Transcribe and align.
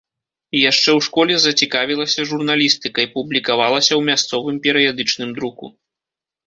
Яшчэ 0.69 0.79
ў 0.79 0.99
школе 1.07 1.35
зацікавілася 1.43 2.27
журналістыкай, 2.31 3.05
публікавалася 3.19 3.89
ў 3.95 4.01
мясцовым 4.13 4.55
перыядычным 4.67 5.29
друку. 5.39 5.65